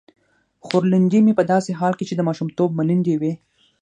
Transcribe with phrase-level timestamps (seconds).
[0.65, 3.33] خورلنډې مې په داسې حال کې چې د ماشومتوب ملنډې یې وې.